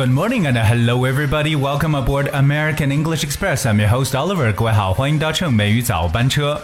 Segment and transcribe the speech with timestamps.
[0.00, 1.54] Good morning and hello everybody.
[1.54, 3.66] Welcome aboard American English Express.
[3.66, 4.50] I'm your host Oliver.
[4.50, 6.58] 各位好，欢迎搭乘美语早班车。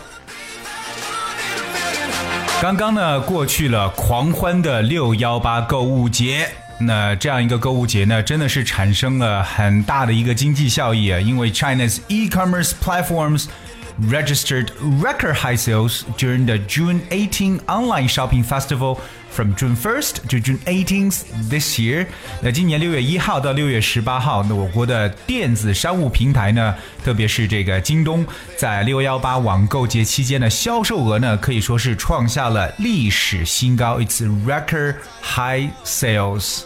[2.63, 6.49] 刚刚呢，过去了狂欢的六幺八购物节。
[6.79, 13.49] 那这样一个购物节呢，真的是产生了很大的一个经济效益啊，因为 China's e-commerce platforms
[14.10, 14.72] registered
[15.02, 18.98] record high sales during the June 18 online shopping festival
[19.30, 22.06] from June 1st to June 18th this year。
[22.42, 28.26] 那今年六月一号到六月十八号，那我国的电子商务平台呢，特别是这个京东，
[28.58, 36.64] 在六幺八网购节期间的销售额呢，可以说是创下了历史新高，It's record high sales。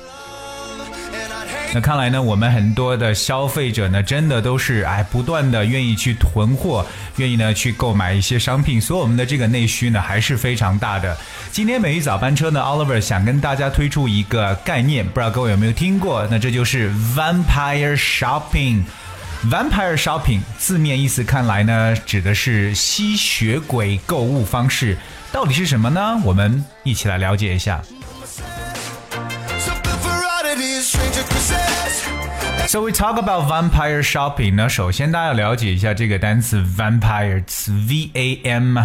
[1.73, 6.85] 那看来呢，我们很多的消费者呢，真的都是哎，不断的愿意去囤货，
[7.17, 11.17] 愿意呢去购买一些商品，所以我们的这个内需呢还是非常大的。
[11.53, 16.27] 今天美语早班车呢，Oliver 想跟大家推出一个概念，不知道各位有没有听过？
[16.29, 18.83] 那这就是 Vampire Shopping。
[19.49, 24.99] Vampire Shopping 字面意思看来呢，指的是吸血鬼购物方式，
[25.31, 26.21] 到底是什么呢？
[26.25, 27.81] 我们一起来了解一下。
[32.68, 38.78] So we talk about vampire shopping 呢，首先大家要了解一下这个单词 vampire，v a m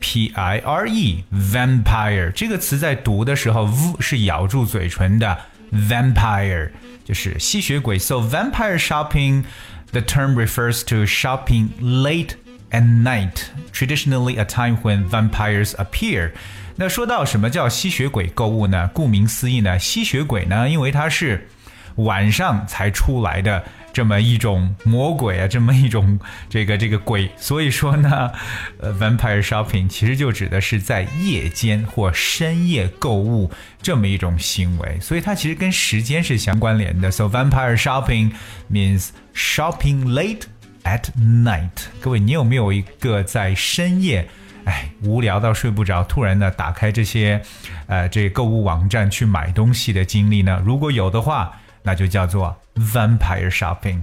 [0.00, 5.38] p i r e，vampire 这个词在读的时候，v 是咬住嘴唇的，
[5.72, 6.70] vampire
[7.04, 7.98] 就是吸血鬼。
[7.98, 9.44] So vampire shopping,
[9.92, 12.30] the term refers to shopping late
[12.70, 16.32] at night, traditionally a time when vampires appear.
[16.76, 18.90] 那说到什么叫吸血鬼购物呢？
[18.92, 21.48] 顾名思义呢，吸血鬼呢，因为它是
[21.96, 23.64] 晚上才出来的
[23.94, 26.20] 这么一种魔鬼啊，这么一种
[26.50, 28.30] 这个这个鬼，所以说呢，
[28.78, 37.10] 呃，vampire shopping 其实就指的是在夜间或深夜购物这么一种行为，所以它其实跟时间是相关联的。
[37.10, 38.32] So vampire shopping
[38.70, 40.42] means shopping late
[40.83, 41.69] At night。
[41.99, 44.27] 各位，你有没有一个在深夜，
[44.65, 47.41] 哎，无聊到睡不着，突然呢打开这些，
[47.87, 50.61] 呃，这购物网站去买东西的经历呢？
[50.65, 54.01] 如果有的话，那就叫做 vampire shopping。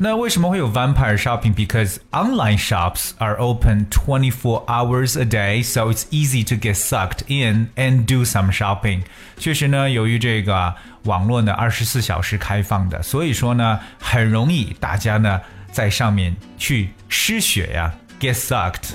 [0.00, 1.54] 那为什么会有 vampire shopping?
[1.54, 7.22] Because online shops are open 24 hours a day, so it's easy to get sucked
[7.28, 9.02] in and do some shopping.
[9.38, 15.40] 确实呢，由于这个网络呢二十四小时开放的，所以说呢很容易大家呢
[15.72, 18.90] 在上面去失血呀，get sucked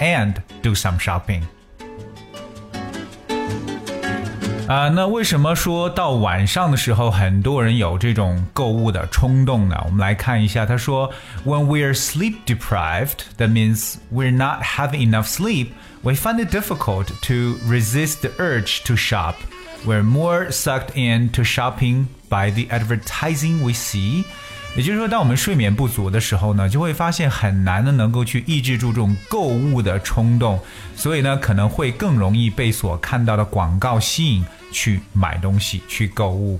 [0.00, 1.42] and do some shopping。
[4.70, 9.80] 啊，那为什么说到晚上的时候，很多人有这种购物的冲动呢？
[9.84, 11.12] 我们来看一下，他说，
[11.44, 15.68] When we are sleep deprived, that means we're not having enough sleep.
[16.02, 19.36] We find it difficult to resist the urge to shop.
[19.84, 24.24] We're more sucked into shopping by the advertising we see.
[24.75, 30.59] 也就是说，当我们睡眠不足的时候呢，就会发现很难的能够去抑制住这种购物的冲动，
[30.95, 34.45] 所以呢，可能会更容易被所看到的广告吸引。
[34.73, 36.57] 去买东西，去购物。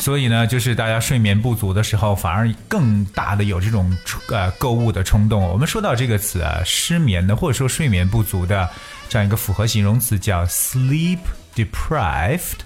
[0.00, 3.96] 所以呢，就是大家睡眠不足的时候，反而更大的有这种
[4.28, 5.40] 呃购物的冲动。
[5.40, 8.68] 我们说到这个词啊，失眠的或者说睡眠不足的
[9.08, 11.20] 这样一个复合形容词叫 sleep
[11.54, 12.64] deprived。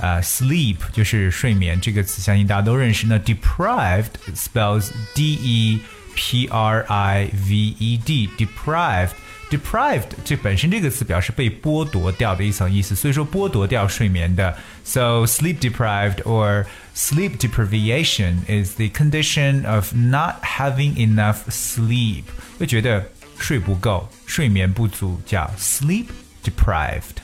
[0.00, 3.06] 呃，sleep 就是睡眠这个词，相信大家都认识。
[3.06, 5.80] 那 deprived spells d e
[6.14, 14.54] p r i v e d，deprived。deprived 这本身这个词表示被剥夺掉的一层意思，所以说剥夺掉睡眠的。
[14.84, 22.24] So sleep deprived or sleep deprivation is the condition of not having enough sleep，
[22.58, 26.08] 会觉得睡不够，睡眠不足，叫 sleep
[26.44, 27.22] deprived。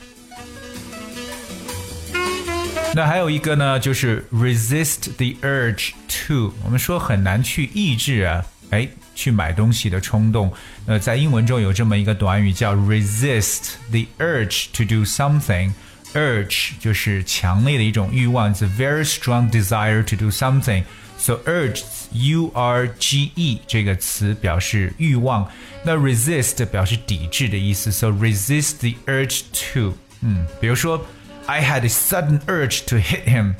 [2.93, 8.87] 那还有一个呢，就是 resist the urge to，我们说很难去抑制啊，哎。
[9.17, 10.51] 去买东西的冲动。
[10.85, 21.81] 呃，在英文中有这么一个短语叫 resist the urge to do something。urge 就是强烈的一种欲望，it's a very strong desire to do something。So urge
[22.11, 25.49] U R G E 这个词表示欲望，
[25.85, 27.93] 那 resist 表示抵制的意思。
[27.93, 29.43] So resist the urge
[29.73, 31.05] to，嗯，比如说
[31.49, 33.55] I had a sudden urge to hit him，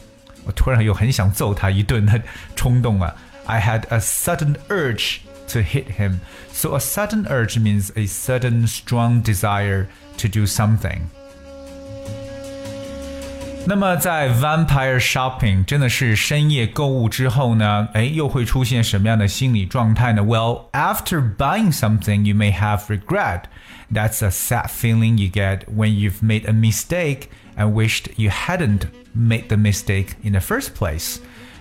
[0.45, 2.21] 我突然有很想揍他一顿的
[2.55, 3.15] 冲动啊。
[3.45, 5.19] I had a sudden urge
[5.49, 6.19] to hit him.
[6.51, 9.87] So a sudden urge means a sudden strong desire
[10.17, 11.01] to do something.
[13.67, 20.21] 那么在 vampire shopping 真的是深夜购物之后呢，哎，又会出现什么样的心理状态呢？
[20.21, 23.45] Well, after buying something, you may have regret.
[23.91, 28.81] That's a sad feeling you get when you've made a mistake and wished you hadn't
[29.15, 31.17] made the mistake in the first place.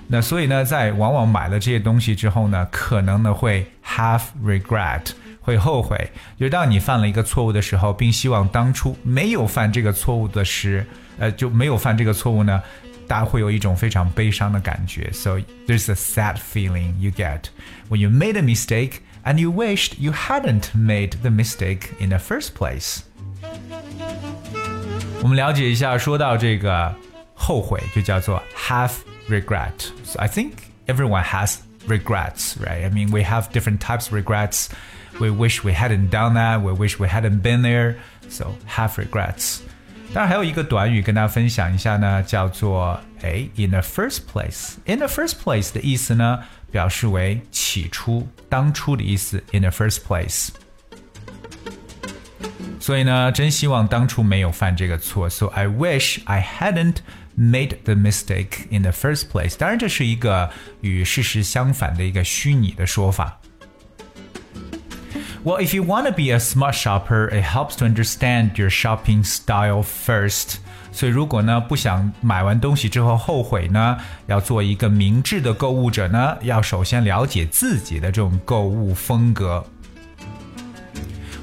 [0.09, 5.07] 那所以呢，在往往买了这些东西之后呢，可能呢会 have regret，
[5.41, 6.11] 会后悔。
[6.39, 10.87] 就当你犯了一个错误的时候，并希望当初没有犯这个错误的时，
[11.19, 12.63] 呃，就没有犯这个错误呢，
[13.07, 15.11] 大家会有一种非常悲伤的感觉。
[15.13, 17.45] So there's a sad feeling you get
[17.89, 22.19] when you made a mistake and you wished you hadn't made the mistake in the
[22.19, 23.01] first place.
[25.23, 26.95] 我们了解一下，说到这个
[27.35, 28.93] 后悔，就叫做 have
[29.29, 29.73] regret.
[30.05, 30.53] So I think
[30.87, 31.59] everyone has
[31.89, 32.85] regrets, right?
[32.85, 34.69] I mean, we have different types of regrets.
[35.19, 36.61] We wish we hadn't done that.
[36.61, 37.97] We wish we hadn't been there.
[38.29, 39.63] So have regrets.
[40.13, 46.39] 当然还有一个短语跟大家分享一下呢，叫做哎，in the first place。in the first place 的意思呢，
[46.71, 49.43] 表示为起初、当初的意思。
[49.53, 50.51] in the first place。
[52.79, 55.29] 所以呢，真希望当初没有犯这个错。
[55.29, 56.97] So I wish I hadn't
[57.37, 59.57] made the mistake in the first place。
[59.57, 60.51] 当然，这是一个
[60.83, 63.41] 与事实相反的一个虚拟的说法。
[65.45, 69.25] Well, if you want to be a smart shopper, it helps to understand your shopping
[69.25, 70.57] style first.
[70.93, 79.65] 所以，如果呢不想买完东西之后后悔呢，要做一个明智的购物者呢，要首先了解自己的这种购物风格。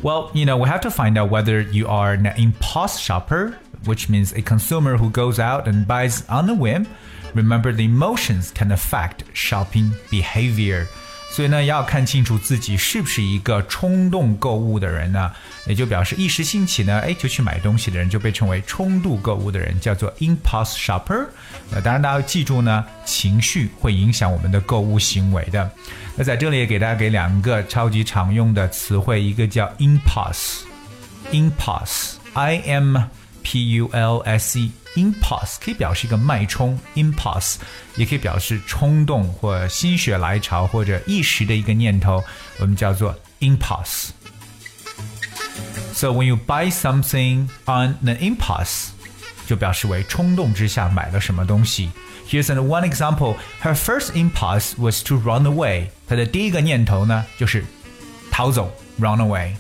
[0.02, 3.54] Well, you know, we have to find out whether you are an impulse shopper,
[3.86, 6.86] which means a consumer who goes out and buys on a whim.
[7.36, 10.88] Remember, the emotions can affect shopping behavior.
[11.29, 15.31] 所以呢，要看清楚自己是不是一个冲动购物的人呢，
[15.67, 21.27] 也就表示一时兴起呢，哎，就去买东西的人就被称为冲动购物的人，叫做 impulse shopper。
[21.71, 25.71] 那当然大家要记住呢，情绪会影响我们的购物行为的。
[26.15, 32.97] 那在这里也给大家给两个超级常用的词汇，一个叫 impulse，impulse，i am
[33.46, 37.56] p u l s e。impulse 可以表示一个脉冲，impulse
[37.96, 42.22] 也可以表示冲动或心血来潮或者一时的一个念头，
[42.60, 48.90] 我们叫做 impulse。So when you buy something on an impulse，
[49.48, 51.90] 就表示为冲动之下买了什么东西。
[52.28, 53.38] Here's an one example.
[53.64, 55.88] Her first impulse was to run away.
[56.06, 57.64] 她的第一个念头呢，就是
[58.30, 59.54] 逃走，run away。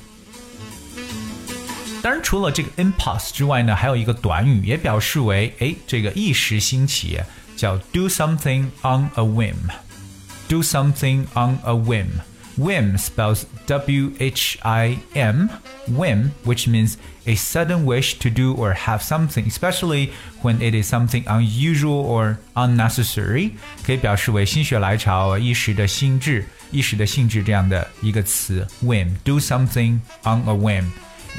[2.06, 7.19] 当然，除了这个 impulse 之外呢，还有一个短语也表示为哎，这个一时兴起，
[7.56, 15.48] 叫 do something on a whim。do something on a whim。Whim spells W H I M,
[15.88, 20.10] whim, which means a sudden wish to do or have something, especially
[20.42, 23.52] when it is something unusual or unnecessary，
[23.86, 28.68] 可以表示为心血来潮、一时的兴致、一时的兴致这样的一个词。
[28.84, 30.86] Whim, do something on a whim。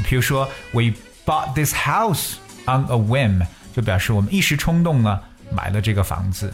[0.04, 0.94] 比如说，We
[1.26, 2.36] bought this house
[2.66, 3.46] on a whim，
[3.76, 5.20] 就表示我们一时冲动呢
[5.52, 6.54] 买了这个房子。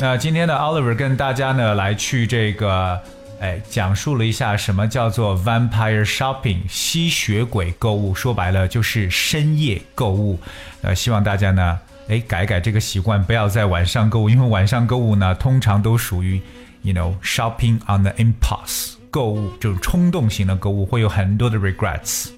[0.00, 3.00] 那今天的 Oliver 跟大家呢来去这个，
[3.40, 10.38] 哎，讲述了一下什么叫做 vampire shopping 吸血鬼购物，说白了就是深夜购物。
[10.82, 16.40] 呃，希望大家呢，哎，改改这个习惯，不要在晚上购物，因为晚上购物呢，通常都属于。
[16.82, 22.28] You know shopping on the impulse 购物这种冲动型的购物会有很多的 regrets，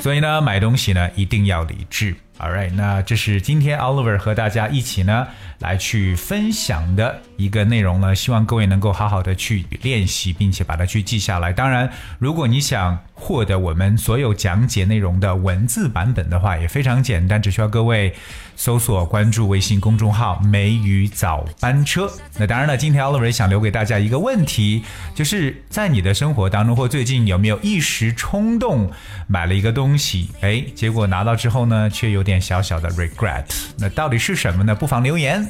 [0.00, 2.14] 所以呢，买东西呢一定要理智。
[2.38, 5.26] All right，那这是今天 Oliver 和大家一起呢
[5.60, 11.52] 来去分享的一个内容呢，希望各位能够好好的去练习，并且把它去记下来。
[11.52, 18.14] 当然，如果你想获得我们所有讲解内容的文字版本的话，也非常简单，只需要各位
[18.54, 22.10] 搜索关注微信公众号“梅雨早班车”。
[22.36, 24.82] 那当然了，今天 Oliver 想留给大家一个问题，
[25.14, 28.90] 就是在你的生活当中或最近有没有一时冲动
[29.26, 33.45] 买了一个东西，哎，结果拿到之后呢，却有点小小的 regret，
[33.77, 34.73] 那到底是什么呢？
[34.73, 35.47] 不妨留言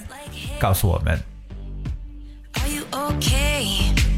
[0.59, 1.19] 告诉我们。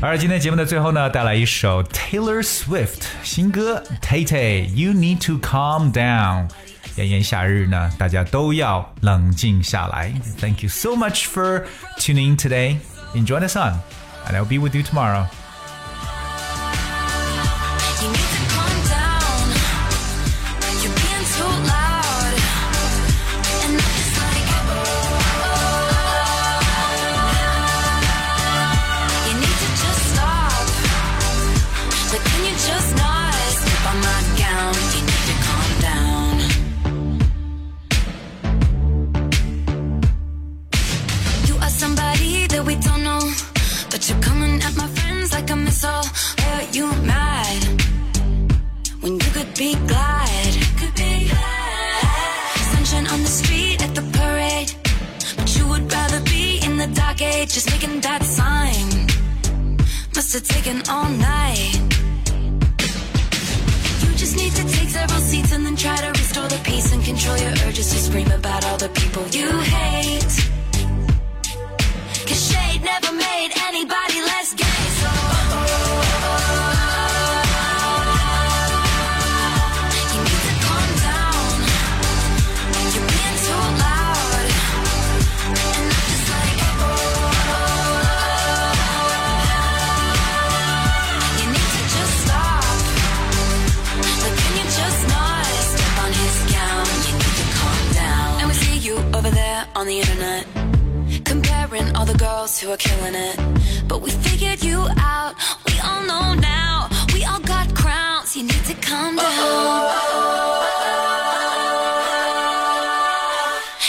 [0.02, 6.50] 而今天节目的最后呢，带来一首 Taylor Swift 新歌《Tay Tay You Need to Calm Down》。
[6.96, 10.14] 炎炎夏日呢，大家都要冷静下来。
[10.40, 11.66] Thank you so much for
[11.98, 12.78] tuning in today.
[13.16, 13.76] Enjoy the sun,
[14.28, 15.26] and I'll be with you tomorrow.
[60.29, 61.73] Must have taken all night.
[64.03, 67.03] You just need to take several seats and then try to restore the peace and
[67.03, 69.25] control your urges to scream about all the people
[102.61, 103.37] who are killing it.
[103.87, 105.35] But we figured you out.
[105.67, 106.89] We all know now.
[107.15, 108.37] We all got crowns.
[108.37, 110.09] You need to calm down.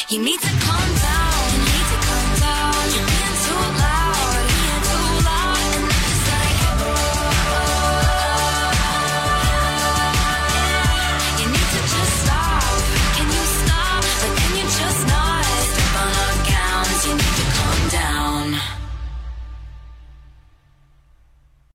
[0.09, 0.49] You need to